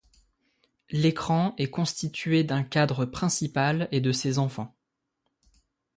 L'écran 0.89 1.53
est 1.59 1.69
constitué 1.69 2.43
d'un 2.43 2.63
cadre 2.63 3.05
principal 3.05 3.87
et 3.91 4.01
de 4.01 4.11
ses 4.11 4.39
enfants. 4.39 4.75